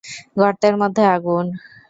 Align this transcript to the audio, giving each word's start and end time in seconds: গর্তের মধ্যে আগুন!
গর্তের 0.37 0.75
মধ্যে 0.81 1.03
আগুন! 1.15 1.45